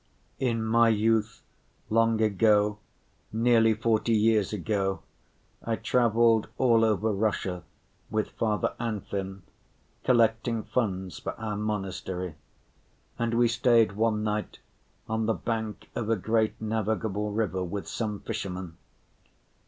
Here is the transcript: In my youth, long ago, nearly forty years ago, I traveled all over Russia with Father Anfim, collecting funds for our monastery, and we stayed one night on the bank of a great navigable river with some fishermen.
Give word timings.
In 0.39 0.63
my 0.65 0.89
youth, 0.89 1.43
long 1.91 2.19
ago, 2.23 2.79
nearly 3.31 3.75
forty 3.75 4.13
years 4.15 4.51
ago, 4.51 5.03
I 5.63 5.75
traveled 5.75 6.47
all 6.57 6.83
over 6.83 7.13
Russia 7.13 7.61
with 8.09 8.31
Father 8.31 8.73
Anfim, 8.79 9.43
collecting 10.03 10.63
funds 10.63 11.19
for 11.19 11.39
our 11.39 11.55
monastery, 11.55 12.33
and 13.19 13.35
we 13.35 13.47
stayed 13.47 13.91
one 13.91 14.23
night 14.23 14.57
on 15.07 15.27
the 15.27 15.35
bank 15.35 15.87
of 15.93 16.09
a 16.09 16.15
great 16.15 16.59
navigable 16.59 17.31
river 17.31 17.63
with 17.63 17.87
some 17.87 18.21
fishermen. 18.21 18.77